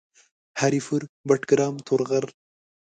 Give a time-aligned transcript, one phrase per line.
[0.59, 2.25] هري پور، بټګرام، تورغر